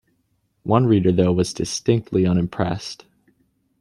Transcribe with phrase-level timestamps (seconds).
[0.63, 3.05] One reader though was distinctly unimpressed.